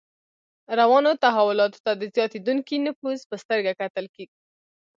[0.79, 4.05] روانو تحولاتو ته د زیاتېدونکي نفوذ په سترګه کتل.